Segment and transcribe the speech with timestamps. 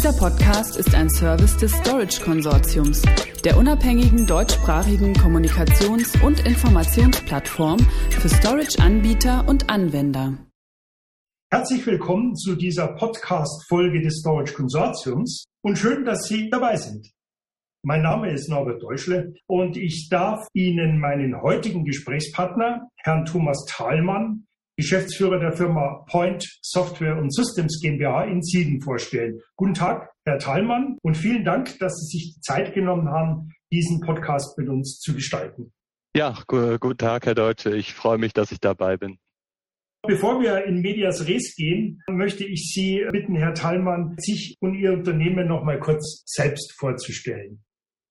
[0.00, 3.02] Dieser Podcast ist ein Service des Storage Konsortiums,
[3.44, 10.38] der unabhängigen deutschsprachigen Kommunikations- und Informationsplattform für Storage-Anbieter und Anwender.
[11.52, 17.06] Herzlich willkommen zu dieser Podcast-Folge des Storage Konsortiums und schön, dass Sie dabei sind.
[17.84, 24.46] Mein Name ist Norbert Deutschle und ich darf Ihnen meinen heutigen Gesprächspartner, Herrn Thomas Thalmann,
[24.80, 29.40] Geschäftsführer der Firma Point Software und Systems GmbH in Siegen vorstellen.
[29.56, 34.00] Guten Tag, Herr Thalmann, und vielen Dank, dass Sie sich die Zeit genommen haben, diesen
[34.00, 35.72] Podcast mit uns zu gestalten.
[36.16, 37.76] Ja, guten Tag, Herr Deutsche.
[37.76, 39.18] Ich freue mich, dass ich dabei bin.
[40.02, 44.94] Bevor wir in Medias Res gehen, möchte ich Sie bitten, Herr Thalmann, sich und Ihr
[44.94, 47.62] Unternehmen noch mal kurz selbst vorzustellen.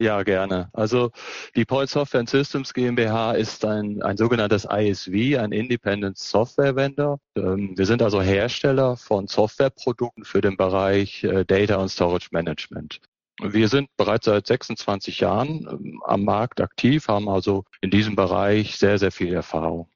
[0.02, 0.70] Ja, gerne.
[0.71, 1.12] Also
[1.58, 7.20] die Point Software Systems GmbH ist ein, ein sogenanntes ISV, ein Independent Software Vendor.
[7.35, 13.02] Ähm, wir sind also Hersteller von Softwareprodukten für den Bereich äh, Data und Storage Management.
[13.41, 18.77] Wir sind bereits seit 26 Jahren ähm, am Markt aktiv, haben also in diesem Bereich
[18.77, 19.90] sehr, sehr viel Erfahrung.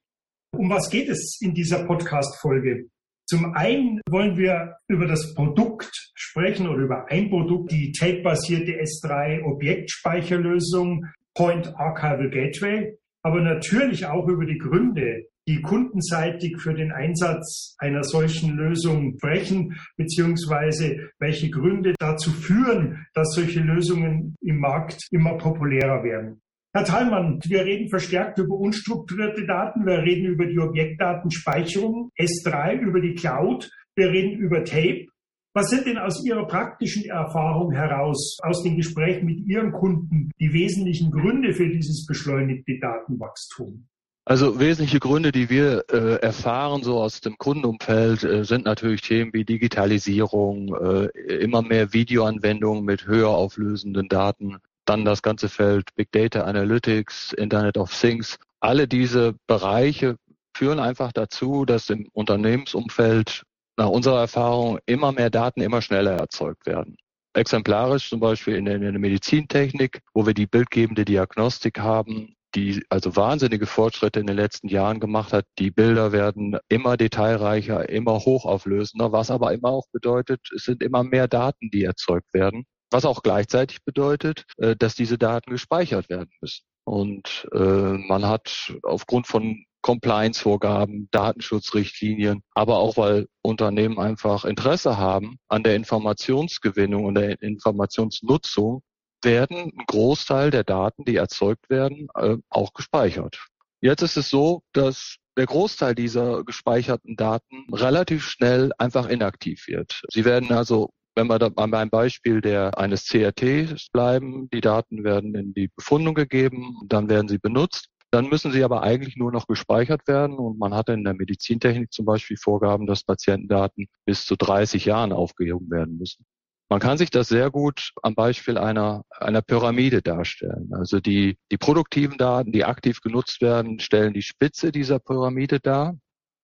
[0.54, 2.90] Um was geht es in dieser Podcast-Folge?
[3.34, 9.42] Zum einen wollen wir über das Produkt sprechen oder über ein Produkt, die tape-basierte S3
[9.42, 17.76] Objektspeicherlösung Point Archival Gateway, aber natürlich auch über die Gründe, die kundenseitig für den Einsatz
[17.80, 25.40] einer solchen Lösung sprechen, beziehungsweise welche Gründe dazu führen, dass solche Lösungen im Markt immer
[25.40, 26.43] populärer werden.
[26.76, 33.00] Herr Thalmann, wir reden verstärkt über unstrukturierte Daten, wir reden über die Objektdatenspeicherung, S3, über
[33.00, 35.06] die Cloud, wir reden über Tape.
[35.54, 40.52] Was sind denn aus Ihrer praktischen Erfahrung heraus, aus den Gesprächen mit Ihren Kunden, die
[40.52, 43.88] wesentlichen Gründe für dieses beschleunigte Datenwachstum?
[44.26, 49.32] Also wesentliche Gründe, die wir äh, erfahren, so aus dem Kundenumfeld, äh, sind natürlich Themen
[49.32, 56.12] wie Digitalisierung, äh, immer mehr Videoanwendungen mit höher auflösenden Daten, dann das ganze Feld Big
[56.12, 58.38] Data Analytics, Internet of Things.
[58.60, 60.18] Alle diese Bereiche
[60.56, 63.44] führen einfach dazu, dass im Unternehmensumfeld
[63.78, 66.98] nach unserer Erfahrung immer mehr Daten immer schneller erzeugt werden.
[67.36, 72.86] Exemplarisch zum Beispiel in der, in der Medizintechnik, wo wir die bildgebende Diagnostik haben, die
[72.90, 75.46] also wahnsinnige Fortschritte in den letzten Jahren gemacht hat.
[75.58, 81.04] Die Bilder werden immer detailreicher, immer hochauflösender, was aber immer auch bedeutet, es sind immer
[81.04, 86.30] mehr Daten, die erzeugt werden was auch gleichzeitig bedeutet, äh, dass diese Daten gespeichert werden
[86.42, 86.64] müssen.
[86.86, 95.38] Und äh, man hat aufgrund von Compliance-Vorgaben, Datenschutzrichtlinien, aber auch weil Unternehmen einfach Interesse haben
[95.50, 98.82] an der Informationsgewinnung und der Informationsnutzung,
[99.24, 103.40] werden ein Großteil der Daten, die erzeugt werden, äh, auch gespeichert.
[103.82, 110.02] Jetzt ist es so, dass der Großteil dieser gespeicherten Daten relativ schnell einfach inaktiv wird.
[110.10, 115.36] Sie werden also wenn wir da beim Beispiel der eines CRT bleiben, die Daten werden
[115.36, 117.90] in die Befundung gegeben, dann werden sie benutzt.
[118.12, 121.92] Dann müssen sie aber eigentlich nur noch gespeichert werden und man hatte in der Medizintechnik
[121.92, 126.24] zum Beispiel Vorgaben, dass Patientendaten bis zu 30 Jahren aufgehoben werden müssen.
[126.70, 130.72] Man kann sich das sehr gut am Beispiel einer, einer Pyramide darstellen.
[130.74, 135.98] Also die, die produktiven Daten, die aktiv genutzt werden, stellen die Spitze dieser Pyramide dar.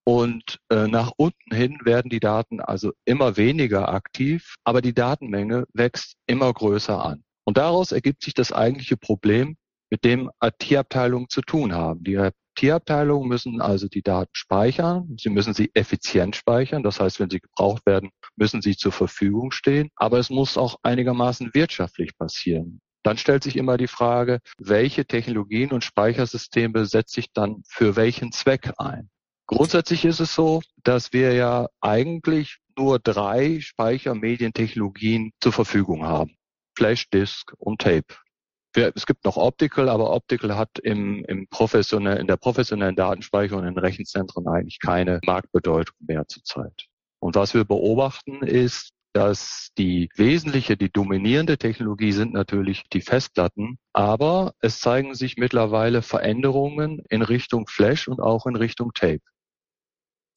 [0.09, 5.65] Und äh, nach unten hin werden die Daten also immer weniger aktiv, aber die Datenmenge
[5.75, 7.23] wächst immer größer an.
[7.43, 9.55] Und daraus ergibt sich das eigentliche Problem,
[9.91, 12.03] mit dem IT-Abteilungen zu tun haben.
[12.03, 15.15] Die IT-Abteilungen müssen also die Daten speichern.
[15.21, 16.81] Sie müssen sie effizient speichern.
[16.81, 19.91] Das heißt, wenn sie gebraucht werden, müssen sie zur Verfügung stehen.
[19.95, 22.81] Aber es muss auch einigermaßen wirtschaftlich passieren.
[23.03, 28.31] Dann stellt sich immer die Frage, welche Technologien und Speichersysteme setze ich dann für welchen
[28.31, 29.11] Zweck ein?
[29.51, 36.35] Grundsätzlich ist es so, dass wir ja eigentlich nur drei Speichermedientechnologien zur Verfügung haben.
[36.77, 38.13] Flash, Disk und Tape.
[38.75, 43.75] Es gibt noch Optical, aber Optical hat im, im professionell, in der professionellen Datenspeicherung in
[43.75, 46.85] Rechenzentren eigentlich keine Marktbedeutung mehr zurzeit.
[47.17, 53.79] Und was wir beobachten ist, dass die wesentliche, die dominierende Technologie sind natürlich die Festplatten,
[53.93, 59.23] aber es zeigen sich mittlerweile Veränderungen in Richtung Flash und auch in Richtung Tape.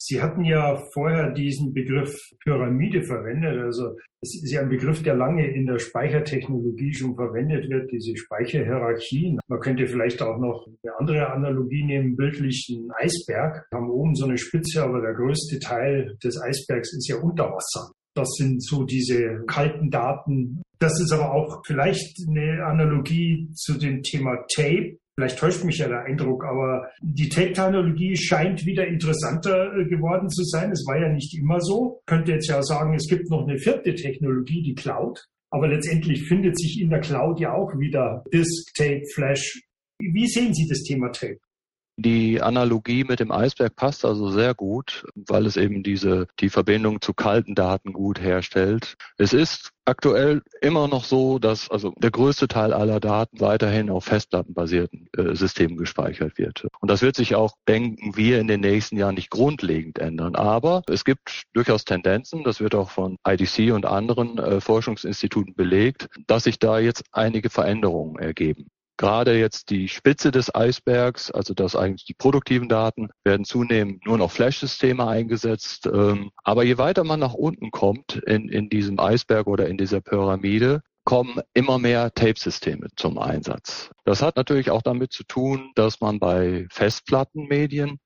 [0.04, 2.12] Sie hatten ja vorher diesen Begriff
[2.42, 3.56] Pyramide verwendet.
[3.62, 8.16] Also es ist ja ein Begriff, der lange in der Speichertechnologie schon verwendet wird, diese
[8.16, 9.38] Speicherhierarchien.
[9.46, 13.64] Man könnte vielleicht auch noch eine andere Analogie nehmen, bildlich ein Eisberg.
[13.70, 17.44] Wir haben oben so eine Spitze, aber der größte Teil des Eisbergs ist ja unter
[17.44, 17.92] Wasser.
[18.14, 20.62] Das sind so diese kalten Daten.
[20.80, 24.98] Das ist aber auch vielleicht eine Analogie zu dem Thema Tape.
[25.14, 30.42] Vielleicht täuscht mich ja der Eindruck, aber die Tape-Technologie scheint wieder interessanter äh, geworden zu
[30.44, 30.70] sein.
[30.70, 31.98] Es war ja nicht immer so.
[32.00, 35.22] Ich könnte jetzt ja sagen, es gibt noch eine vierte Technologie, die Cloud.
[35.50, 39.60] Aber letztendlich findet sich in der Cloud ja auch wieder Disk, Tape, Flash.
[39.98, 41.40] Wie sehen Sie das Thema Tape?
[41.96, 47.02] Die Analogie mit dem Eisberg passt also sehr gut, weil es eben diese, die Verbindung
[47.02, 48.96] zu kalten Daten gut herstellt.
[49.18, 54.04] Es ist aktuell immer noch so, dass also der größte Teil aller Daten weiterhin auf
[54.04, 56.66] festplattenbasierten äh, Systemen gespeichert wird.
[56.80, 60.34] Und das wird sich auch, denken wir, in den nächsten Jahren nicht grundlegend ändern.
[60.34, 66.08] Aber es gibt durchaus Tendenzen, das wird auch von IDC und anderen äh, Forschungsinstituten belegt,
[66.26, 68.68] dass sich da jetzt einige Veränderungen ergeben.
[68.96, 74.18] Gerade jetzt die Spitze des Eisbergs, also das eigentlich die produktiven Daten, werden zunehmend nur
[74.18, 75.86] noch Flash-Systeme eingesetzt.
[75.86, 80.00] Ähm, aber je weiter man nach unten kommt in, in diesem Eisberg oder in dieser
[80.00, 83.90] Pyramide, kommen immer mehr Tape-Systeme zum Einsatz.
[84.04, 87.98] Das hat natürlich auch damit zu tun, dass man bei Festplattenmedien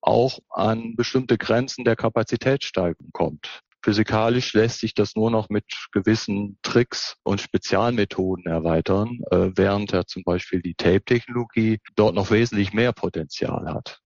[0.00, 3.62] auch an bestimmte Grenzen der Kapazitätssteigerung kommt.
[3.84, 10.06] Physikalisch lässt sich das nur noch mit gewissen Tricks und Spezialmethoden erweitern, äh, während ja
[10.06, 14.00] zum Beispiel die Tape-Technologie dort noch wesentlich mehr Potenzial hat.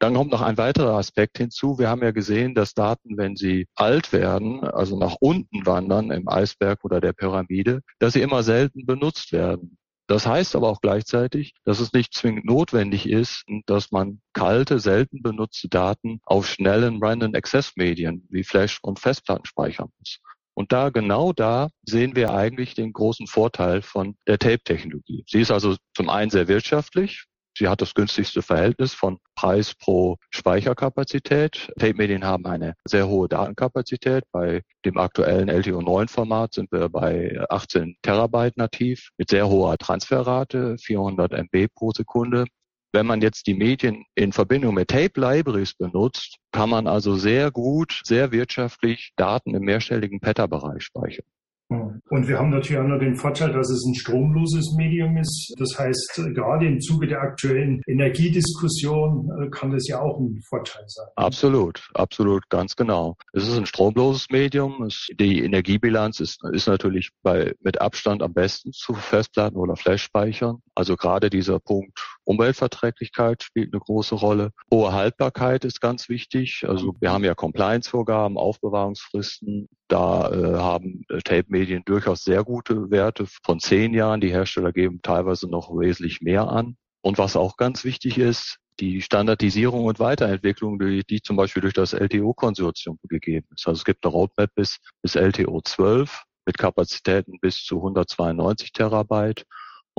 [0.00, 1.78] Dann kommt noch ein weiterer Aspekt hinzu.
[1.78, 6.28] Wir haben ja gesehen, dass Daten, wenn sie alt werden, also nach unten wandern im
[6.28, 9.78] Eisberg oder der Pyramide, dass sie immer selten benutzt werden.
[10.10, 15.22] Das heißt aber auch gleichzeitig, dass es nicht zwingend notwendig ist, dass man kalte, selten
[15.22, 20.18] benutzte Daten auf schnellen Random Access Medien wie Flash und Festplatten speichern muss.
[20.54, 25.22] Und da, genau da sehen wir eigentlich den großen Vorteil von der Tape-Technologie.
[25.28, 27.26] Sie ist also zum einen sehr wirtschaftlich,
[27.60, 31.70] Sie hat das günstigste Verhältnis von Preis pro Speicherkapazität.
[31.78, 34.24] Tape-Medien haben eine sehr hohe Datenkapazität.
[34.32, 41.32] Bei dem aktuellen LTO9-Format sind wir bei 18 Terabyte nativ mit sehr hoher Transferrate, 400
[41.32, 42.46] MB pro Sekunde.
[42.94, 47.50] Wenn man jetzt die Medien in Verbindung mit Tape Libraries benutzt, kann man also sehr
[47.50, 51.26] gut, sehr wirtschaftlich Daten im mehrstelligen Petabereich speichern.
[51.70, 55.54] Und wir haben natürlich auch noch den Vorteil, dass es ein stromloses Medium ist.
[55.56, 60.82] Das heißt, gerade im Zuge der aktuellen Energiediskussion äh, kann das ja auch ein Vorteil
[60.86, 61.06] sein.
[61.14, 63.16] Absolut, absolut, ganz genau.
[63.32, 64.88] Es ist ein stromloses Medium.
[65.12, 70.60] Die Energiebilanz ist, ist natürlich bei, mit Abstand am besten zu Festplatten oder Flash-Speichern.
[70.74, 74.50] Also gerade dieser Punkt Umweltverträglichkeit spielt eine große Rolle.
[74.72, 76.64] Hohe Haltbarkeit ist ganz wichtig.
[76.66, 79.68] Also wir haben ja Compliance-Vorgaben, Aufbewahrungsfristen.
[79.88, 84.20] Da äh, haben äh, Tape-Medien durchaus sehr gute Werte von zehn Jahren.
[84.20, 86.76] Die Hersteller geben teilweise noch wesentlich mehr an.
[87.02, 91.74] Und was auch ganz wichtig ist, die Standardisierung und Weiterentwicklung, die, die zum Beispiel durch
[91.74, 93.66] das LTO-Konsortium gegeben ist.
[93.66, 99.44] Also es gibt eine Roadmap bis, bis LTO 12 mit Kapazitäten bis zu 192 Terabyte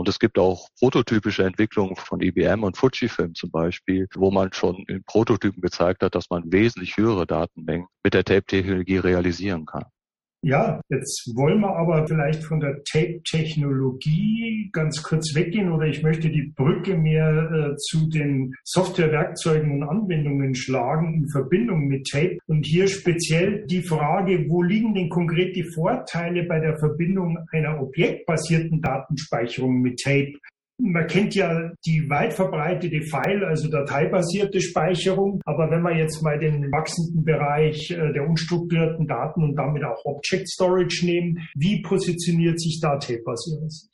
[0.01, 4.83] und es gibt auch prototypische Entwicklungen von IBM und Fujifilm zum Beispiel, wo man schon
[4.87, 9.85] in Prototypen gezeigt hat, dass man wesentlich höhere Datenmengen mit der Tape-Technologie realisieren kann.
[10.43, 16.31] Ja, jetzt wollen wir aber vielleicht von der Tape-Technologie ganz kurz weggehen oder ich möchte
[16.31, 22.39] die Brücke mehr äh, zu den Softwarewerkzeugen und Anwendungen schlagen in Verbindung mit Tape.
[22.47, 27.79] Und hier speziell die Frage, wo liegen denn konkret die Vorteile bei der Verbindung einer
[27.79, 30.33] objektbasierten Datenspeicherung mit Tape
[30.81, 35.41] man kennt ja die weit verbreitete File, also dateibasierte Speicherung.
[35.45, 40.03] Aber wenn wir jetzt mal den wachsenden Bereich äh, der unstrukturierten Daten und damit auch
[40.05, 43.89] Object Storage nehmen, wie positioniert sich da Ihrer Sicht?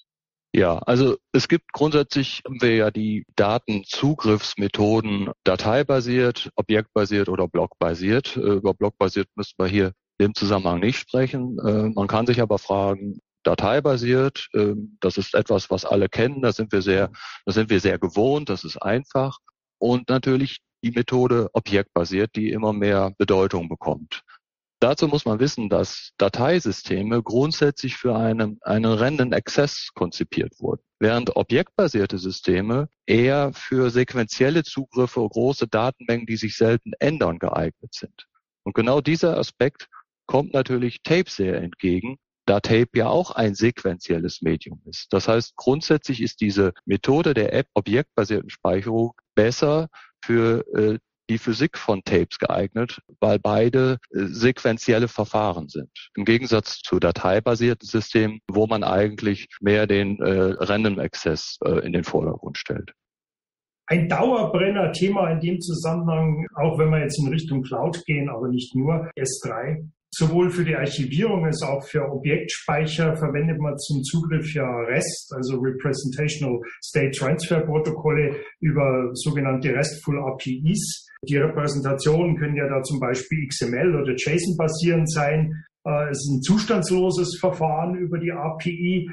[0.54, 8.38] Ja, also es gibt grundsätzlich haben wir ja die Datenzugriffsmethoden dateibasiert, objektbasiert oder blockbasiert.
[8.38, 11.58] Äh, über blockbasiert müssen wir hier im Zusammenhang nicht sprechen.
[11.64, 14.50] Äh, man kann sich aber fragen, dateibasiert.
[14.54, 16.42] Ähm, das ist etwas, was alle kennen.
[16.42, 17.12] Da sind wir sehr,
[17.46, 18.50] da sind wir sehr gewohnt.
[18.50, 19.38] Das ist einfach.
[19.80, 24.22] Und natürlich die Methode objektbasiert, die immer mehr Bedeutung bekommt.
[24.80, 31.36] Dazu muss man wissen, dass Dateisysteme grundsätzlich für einen, einen Random Access konzipiert wurden, während
[31.36, 38.28] objektbasierte Systeme eher für sequentielle Zugriffe, große Datenmengen, die sich selten ändern, geeignet sind.
[38.64, 39.88] Und genau dieser Aspekt
[40.28, 45.08] kommt natürlich Tape sehr entgegen, da Tape ja auch ein sequentielles Medium ist.
[45.12, 49.90] Das heißt, grundsätzlich ist diese Methode der App objektbasierten Speicherung besser
[50.24, 50.98] für äh,
[51.30, 55.92] die Physik von Tapes geeignet, weil beide äh, sequentielle Verfahren sind.
[56.16, 61.92] Im Gegensatz zu dateibasierten Systemen, wo man eigentlich mehr den äh, Random Access äh, in
[61.92, 62.94] den Vordergrund stellt.
[63.90, 68.76] Ein Dauerbrenner-Thema in dem Zusammenhang, auch wenn wir jetzt in Richtung Cloud gehen, aber nicht
[68.76, 74.66] nur, S3, Sowohl für die Archivierung als auch für Objektspeicher verwendet man zum Zugriff ja
[74.66, 81.08] REST, also Representational State Transfer Protokolle über sogenannte RESTful APIs.
[81.28, 85.52] Die Repräsentationen können ja da zum Beispiel XML oder JSON basierend sein.
[85.86, 89.10] Äh, es ist ein zustandsloses Verfahren über die API.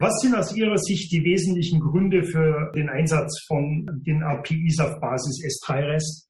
[0.00, 5.00] Was sind aus Ihrer Sicht die wesentlichen Gründe für den Einsatz von den APIs auf
[5.00, 6.27] Basis S3-REST?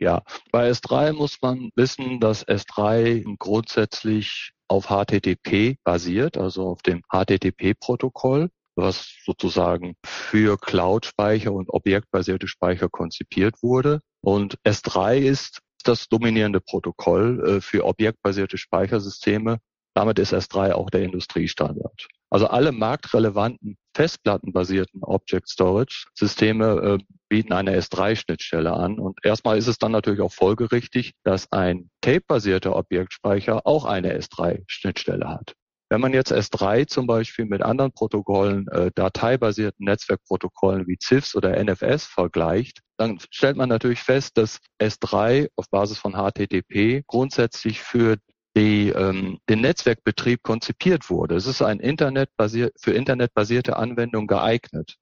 [0.00, 7.02] Ja, bei S3 muss man wissen, dass S3 grundsätzlich auf HTTP basiert, also auf dem
[7.10, 14.00] HTTP-Protokoll, was sozusagen für Cloud-Speicher und objektbasierte Speicher konzipiert wurde.
[14.20, 19.58] Und S3 ist das dominierende Protokoll äh, für objektbasierte Speichersysteme.
[19.94, 22.06] Damit ist S3 auch der Industriestandard.
[22.30, 29.00] Also alle marktrelevanten festplattenbasierten Object Storage Systeme äh, bieten eine S3-Schnittstelle an.
[29.00, 35.28] Und erstmal ist es dann natürlich auch folgerichtig, dass ein tape-basierter Objektspeicher auch eine S3-Schnittstelle
[35.28, 35.54] hat.
[35.90, 41.56] Wenn man jetzt S3 zum Beispiel mit anderen Protokollen, äh, dateibasierten Netzwerkprotokollen wie CIFS oder
[41.56, 48.18] NFS vergleicht, dann stellt man natürlich fest, dass S3 auf Basis von HTTP grundsätzlich für
[48.58, 51.36] die, ähm, den Netzwerkbetrieb konzipiert wurde.
[51.36, 54.96] Es ist ein Internetbasier für internetbasierte Anwendung geeignet.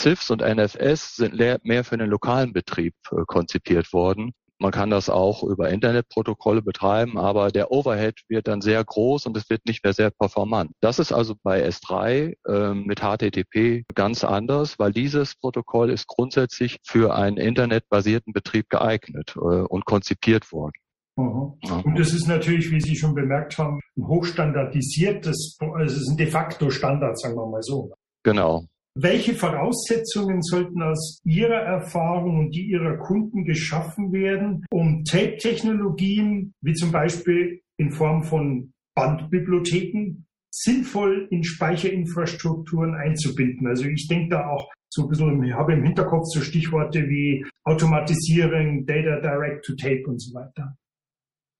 [0.00, 4.32] CIFS und NFS sind mehr für den lokalen Betrieb äh, konzipiert worden.
[4.58, 9.36] Man kann das auch über Internetprotokolle betreiben, aber der Overhead wird dann sehr groß und
[9.36, 10.70] es wird nicht mehr sehr performant.
[10.80, 16.78] Das ist also bei S3 äh, mit HTTP ganz anders, weil dieses Protokoll ist grundsätzlich
[16.84, 20.72] für einen internetbasierten Betrieb geeignet äh, und konzipiert worden.
[21.16, 21.54] Mhm.
[21.84, 26.26] Und das ist natürlich, wie Sie schon bemerkt haben, hochstandardisiertes, also es ist ein de
[26.26, 27.92] facto Standard, sagen wir mal so.
[28.22, 28.64] Genau.
[28.98, 36.74] Welche Voraussetzungen sollten aus Ihrer Erfahrung und die Ihrer Kunden geschaffen werden, um Tape-Technologien, wie
[36.74, 43.66] zum Beispiel in Form von Bandbibliotheken, sinnvoll in Speicherinfrastrukturen einzubinden?
[43.66, 47.44] Also ich denke da auch so ein bisschen, ich habe im Hinterkopf so Stichworte wie
[47.64, 50.74] Automatisierung, Data Direct to Tape und so weiter.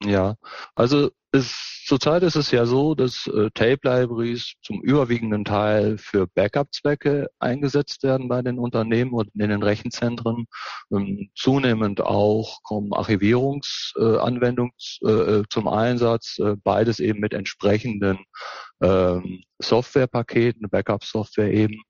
[0.05, 0.37] Ja,
[0.75, 7.29] also es, zurzeit ist es ja so, dass äh, Tape-Libraries zum überwiegenden Teil für Backup-Zwecke
[7.39, 10.47] eingesetzt werden bei den Unternehmen und in den Rechenzentren.
[10.93, 14.73] Ähm, zunehmend auch kommen Archivierungsanwendungen
[15.05, 18.19] äh, äh, zum Einsatz, äh, beides eben mit entsprechenden
[18.83, 21.83] ähm, Softwarepaketen, Backup-Software eben.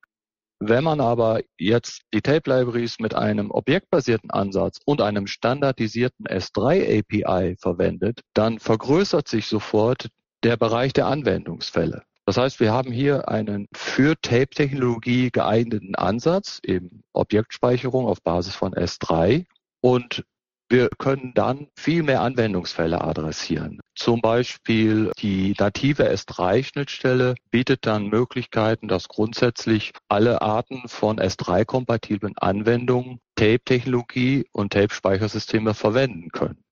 [0.59, 7.01] Wenn man aber jetzt die Tape Libraries mit einem objektbasierten Ansatz und einem standardisierten S3
[7.01, 10.09] API verwendet, dann vergrößert sich sofort
[10.43, 12.05] der Bereich der Anwendungsfälle.
[12.25, 18.75] Das heißt, wir haben hier einen für Tape-Technologie geeigneten Ansatz, eben Objektspeicherung auf Basis von
[18.75, 19.45] S3.
[19.81, 20.25] Und
[20.69, 23.81] wir können dann viel mehr Anwendungsfälle adressieren.
[23.95, 33.21] Zum Beispiel die native S3-Schnittstelle bietet dann Möglichkeiten, dass grundsätzlich alle Arten von S3-kompatiblen Anwendungen
[33.37, 36.63] Tape-Technologie und Tape-Speichersysteme verwenden können.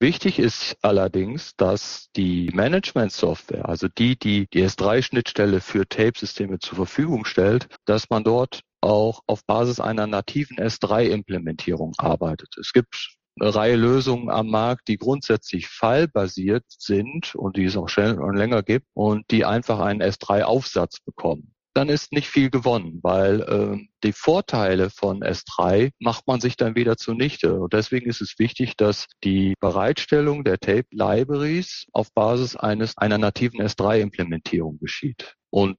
[0.00, 7.24] Wichtig ist allerdings, dass die Management-Software, also die, die die S3-Schnittstelle für Tape-Systeme zur Verfügung
[7.24, 12.56] stellt, dass man dort auch auf Basis einer nativen S3-Implementierung arbeitet.
[12.58, 18.36] Es gibt Reihe Lösungen am Markt, die grundsätzlich fallbasiert sind und die es auch schon
[18.36, 23.86] länger gibt und die einfach einen S3-Aufsatz bekommen dann ist nicht viel gewonnen, weil äh,
[24.02, 27.60] die Vorteile von S3 macht man sich dann wieder zunichte.
[27.60, 33.18] Und deswegen ist es wichtig, dass die Bereitstellung der Tape Libraries auf Basis eines einer
[33.18, 35.36] nativen S3-Implementierung geschieht.
[35.50, 35.78] Und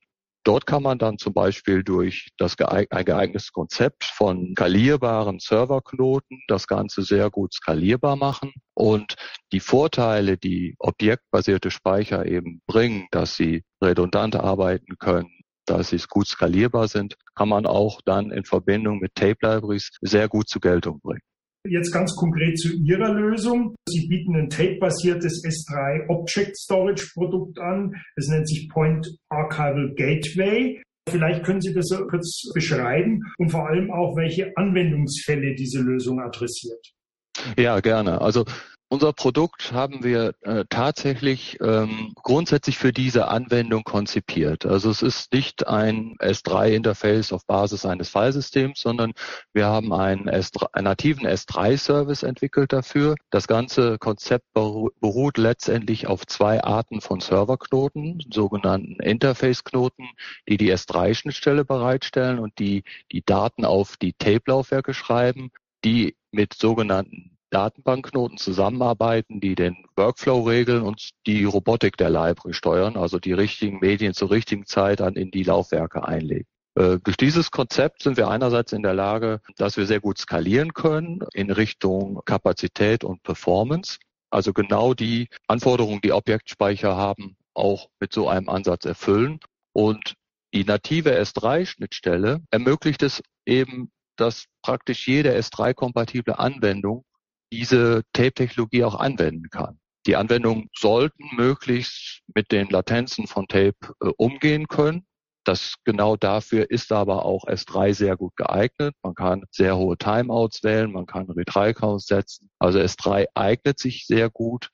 [0.50, 6.65] Dort kann man dann zum Beispiel durch das ein geeignetes Konzept von skalierbaren Serverknoten das
[6.65, 8.53] Ganze sehr gut skalierbar machen.
[8.74, 9.13] Und
[9.51, 15.29] die Vorteile, die objektbasierte Speicher eben bringen, dass sie redundant arbeiten können,
[15.68, 20.27] dass sie gut skalierbar sind, kann man auch dann in Verbindung mit Tape Libraries sehr
[20.27, 21.28] gut zur Geltung bringen.
[21.68, 23.75] Jetzt ganz konkret zu Ihrer Lösung.
[23.88, 27.94] Sie bieten ein Tape-basiertes S3 Object Storage Produkt an.
[28.16, 30.82] Es nennt sich Point Archival Gateway.
[31.10, 36.94] Vielleicht können Sie das kurz beschreiben und vor allem auch, welche Anwendungsfälle diese Lösung adressiert.
[37.58, 38.22] Ja, gerne.
[38.22, 38.46] Also
[38.89, 44.65] unser Produkt haben wir äh, tatsächlich ähm, grundsätzlich für diese Anwendung konzipiert.
[44.65, 49.13] Also es ist nicht ein S3-Interface auf Basis eines Filesystems, sondern
[49.53, 53.15] wir haben einen, S3, einen nativen S3-Service entwickelt dafür.
[53.29, 60.10] Das ganze Konzept beruht letztendlich auf zwei Arten von Serverknoten, sogenannten Interface-Knoten,
[60.48, 65.51] die die S3-Schnittstelle bereitstellen und die die Daten auf die Tape-Laufwerke schreiben,
[65.86, 72.98] die mit sogenannten Datenbankknoten zusammenarbeiten, die den Workflow regeln und die Robotik der Library steuern,
[72.98, 76.48] also die richtigen Medien zur richtigen Zeit dann in die Laufwerke einlegen.
[76.75, 80.74] Äh, durch dieses Konzept sind wir einerseits in der Lage, dass wir sehr gut skalieren
[80.74, 83.98] können in Richtung Kapazität und Performance.
[84.29, 89.39] Also genau die Anforderungen, die Objektspeicher haben, auch mit so einem Ansatz erfüllen.
[89.74, 90.13] Und
[90.53, 97.03] die native S3-Schnittstelle ermöglicht es eben, dass praktisch jede S3-kompatible Anwendung
[97.51, 99.79] diese Tape-Technologie auch anwenden kann.
[100.06, 105.06] Die Anwendungen sollten möglichst mit den Latenzen von Tape äh, umgehen können.
[105.44, 108.94] Das genau dafür ist aber auch S3 sehr gut geeignet.
[109.03, 112.50] Man kann sehr hohe Timeouts wählen, man kann Retry-Counts setzen.
[112.60, 114.70] Also S3 eignet sich sehr gut,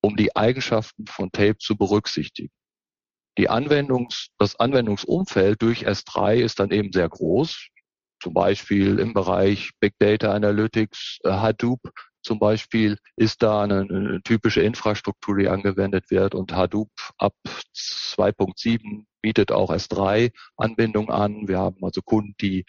[0.00, 2.52] um die Eigenschaften von Tape zu berücksichtigen.
[3.38, 7.68] Die Anwendungs, das Anwendungsumfeld durch S3 ist dann eben sehr groß.
[8.20, 11.80] Zum Beispiel im Bereich Big Data Analytics, äh, Hadoop
[12.28, 17.32] zum Beispiel ist da eine, eine typische Infrastruktur, die angewendet wird und Hadoop ab
[17.74, 21.48] 2.7 bietet auch S3 Anbindung an.
[21.48, 22.66] Wir haben also Kunden, die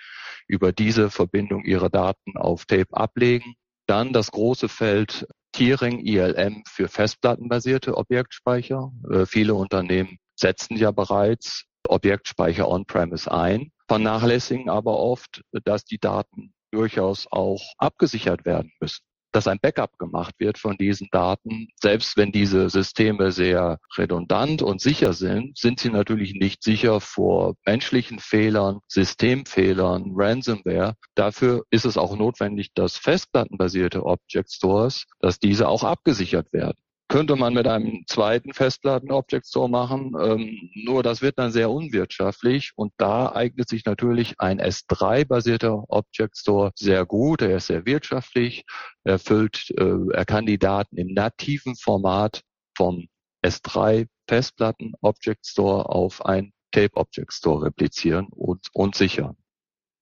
[0.47, 3.55] über diese Verbindung ihre Daten auf Tape ablegen.
[3.85, 8.93] Dann das große Feld Tiering ILM für festplattenbasierte Objektspeicher.
[9.11, 16.53] Äh, viele Unternehmen setzen ja bereits Objektspeicher on-premise ein, vernachlässigen aber oft, dass die Daten
[16.71, 21.67] durchaus auch abgesichert werden müssen dass ein Backup gemacht wird von diesen Daten.
[21.81, 27.55] Selbst wenn diese Systeme sehr redundant und sicher sind, sind sie natürlich nicht sicher vor
[27.65, 30.95] menschlichen Fehlern, Systemfehlern, Ransomware.
[31.15, 36.77] Dafür ist es auch notwendig, dass festplattenbasierte Object Stores, dass diese auch abgesichert werden
[37.09, 40.13] könnte man mit einem zweiten Festplatten-Object Store machen.
[40.21, 46.37] Ähm, nur das wird dann sehr unwirtschaftlich und da eignet sich natürlich ein S3-basierter Object
[46.37, 47.41] Store sehr gut.
[47.41, 48.63] Er ist sehr wirtschaftlich,
[49.03, 52.43] erfüllt, äh, er kann die Daten im nativen Format
[52.77, 53.07] vom
[53.43, 59.35] S3 Festplatten Object Store auf ein Tape Object Store replizieren und, und sichern.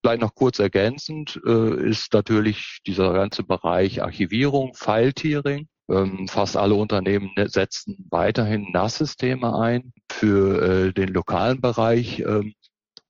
[0.04, 6.76] Vielleicht noch kurz ergänzend äh, ist natürlich dieser ganze Bereich Archivierung, File-Tiering ähm, fast alle
[6.76, 12.20] Unternehmen ne, setzen weiterhin NAS-Systeme ein für äh, den lokalen Bereich.
[12.20, 12.54] Ähm,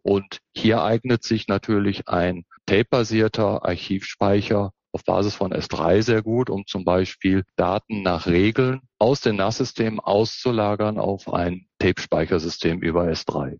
[0.04, 6.66] und hier eignet sich natürlich ein tape-basierter Archivspeicher auf Basis von S3 sehr gut, um
[6.66, 13.58] zum Beispiel Daten nach Regeln aus den NAS-Systemen auszulagern auf ein Tape-Speichersystem über S3.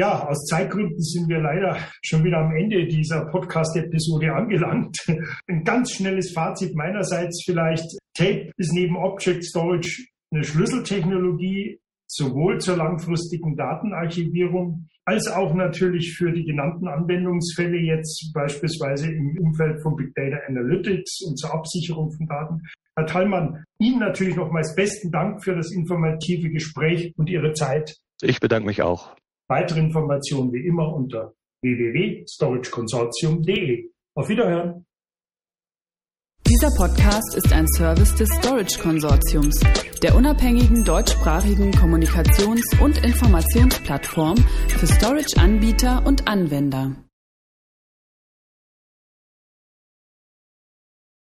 [0.00, 4.96] Ja, aus Zeitgründen sind wir leider schon wieder am Ende dieser Podcast-Episode angelangt.
[5.46, 7.84] Ein ganz schnelles Fazit meinerseits vielleicht.
[8.16, 16.32] Tape ist neben Object Storage eine Schlüsseltechnologie, sowohl zur langfristigen Datenarchivierung als auch natürlich für
[16.32, 22.26] die genannten Anwendungsfälle jetzt beispielsweise im Umfeld von Big Data Analytics und zur Absicherung von
[22.26, 22.62] Daten.
[22.96, 27.98] Herr Thallmann, Ihnen natürlich nochmals besten Dank für das informative Gespräch und Ihre Zeit.
[28.22, 29.14] Ich bedanke mich auch.
[29.50, 33.90] Weitere Informationen wie immer unter www.storageconsortium.de.
[34.14, 34.86] Auf Wiederhören.
[36.46, 39.58] Dieser Podcast ist ein Service des Storage Konsortiums,
[40.04, 44.36] der unabhängigen deutschsprachigen Kommunikations- und Informationsplattform
[44.68, 46.94] für Storage-Anbieter und Anwender.